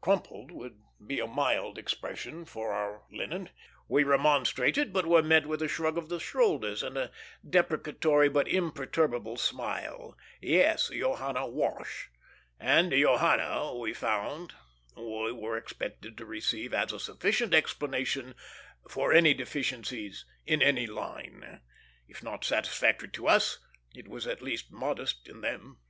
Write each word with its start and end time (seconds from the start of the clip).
Crumpled 0.00 0.52
would 0.52 0.80
be 1.04 1.18
a 1.18 1.26
mild 1.26 1.78
expression 1.78 2.44
for 2.44 2.70
our 2.70 3.02
linen. 3.10 3.50
We 3.88 4.04
remonstrated, 4.04 4.92
but 4.92 5.04
were 5.04 5.20
met 5.20 5.46
with 5.46 5.60
a 5.62 5.66
shrug 5.66 5.98
of 5.98 6.08
the 6.08 6.20
shoulders 6.20 6.80
and 6.80 6.96
a 6.96 7.10
deprecatory 7.44 8.28
but 8.28 8.46
imperturbable 8.46 9.36
smile 9.36 10.16
"Yes; 10.40 10.90
Johanna 10.90 11.48
wash!" 11.48 12.08
And 12.60 12.92
"Johanna" 12.92 13.74
we 13.76 13.92
found 13.92 14.54
we 14.96 15.32
were 15.32 15.56
expected 15.56 16.16
to 16.18 16.24
receive 16.24 16.72
as 16.72 16.92
a 16.92 17.00
sufficient 17.00 17.52
explanation 17.52 18.36
for 18.88 19.12
any 19.12 19.34
deficiencies 19.34 20.24
in 20.46 20.62
any 20.62 20.86
line. 20.86 21.62
If 22.06 22.22
not 22.22 22.44
satisfactory 22.44 23.08
to 23.08 23.26
us, 23.26 23.58
it 23.92 24.06
was 24.06 24.28
at 24.28 24.40
least 24.40 24.70
modest 24.70 25.26
in 25.26 25.40
them. 25.40 25.80